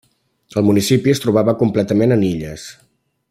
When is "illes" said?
2.31-2.67